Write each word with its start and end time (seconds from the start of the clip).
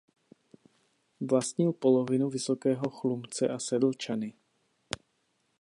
Vlastnil 1.21 1.73
polovinu 1.73 2.29
Vysokého 2.29 2.89
Chlumce 2.89 3.47
a 3.47 3.59
Sedlčany. 3.59 4.33